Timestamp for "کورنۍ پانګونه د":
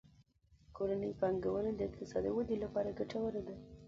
0.75-1.79